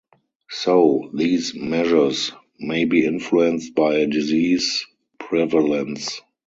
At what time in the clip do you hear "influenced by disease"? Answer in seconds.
3.05-4.83